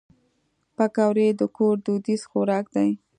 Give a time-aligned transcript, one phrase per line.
[0.75, 2.89] پکورې د کور دودیز خوراک دی